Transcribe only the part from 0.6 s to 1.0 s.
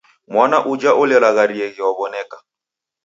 uja